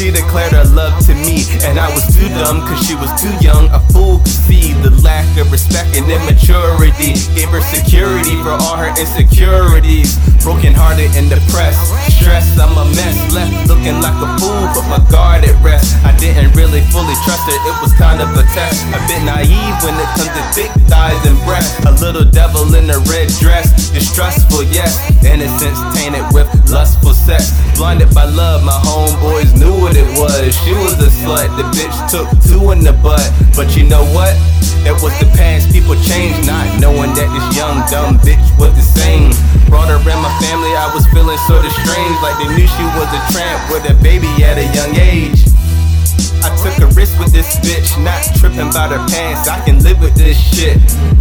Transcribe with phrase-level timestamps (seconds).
[0.00, 3.36] She declared her love to me, and I was too dumb, cause she was too
[3.44, 3.68] young.
[3.68, 7.20] A fool could see the lack of respect and immaturity.
[7.36, 10.16] Gave her security for all her insecurities.
[10.40, 11.84] Broken hearted and depressed,
[12.16, 13.16] stressed, I'm a mess.
[13.36, 15.92] Left looking like a fool, but my guard at rest.
[16.00, 18.88] I didn't really fully trust her, it was kind of a test.
[18.96, 21.20] A bit naive when it comes to thick thighs
[22.00, 24.96] little devil in a red dress, distrustful, yes.
[25.24, 27.52] Innocence tainted with lustful sex.
[27.76, 30.56] Blinded by love, my homeboys knew what it was.
[30.64, 33.24] She was a slut, the bitch took two in the butt.
[33.54, 34.32] But you know what?
[34.88, 38.86] It was the past, people changed, not knowing that this young dumb bitch was the
[38.96, 39.36] same.
[39.68, 43.08] Brought her in my family, I was feeling sorta strange, like they knew she was
[43.12, 45.49] a tramp with a baby at a young age.
[46.42, 49.48] I took a risk with this bitch, not tripping about her pants.
[49.48, 50.78] I can live with this shit.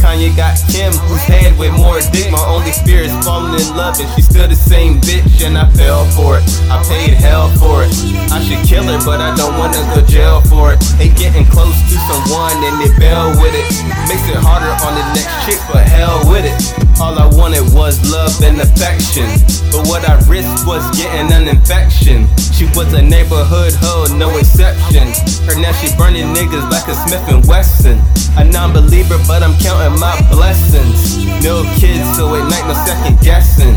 [0.00, 2.32] Kanye got Kim, whose head with more dick.
[2.32, 5.70] My only fear is falling in love, and she's still the same bitch, and I
[5.72, 6.44] fell for it.
[6.70, 7.92] I paid hell for it.
[8.32, 10.82] I should kill her, but I don't wanna go jail for it.
[10.98, 13.68] Ain't getting close to someone, and they bail with it.
[14.08, 16.56] Makes it harder on the next chick, but hell with it.
[17.00, 19.26] All I wanted was love and affection.
[19.70, 22.28] But what I risked was getting an infection.
[22.74, 25.12] Was a neighborhood hoe, no exception.
[25.44, 28.00] Her now she burning niggas like a Smith and Wesson.
[28.40, 31.20] A non-believer, but I'm counting my blessings.
[31.44, 33.76] No kids, so at night no second guessing.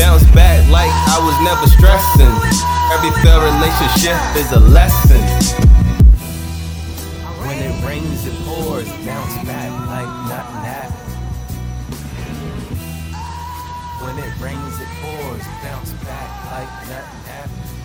[0.00, 2.32] Bounce back like I was never stressing.
[2.96, 5.20] Every failed relationship is a lesson.
[7.44, 8.88] When it rains, it pours.
[9.04, 11.12] Bounce back like nothing happened.
[14.00, 15.44] When it rains, it pours.
[15.62, 17.79] Bounce back like nothing happened.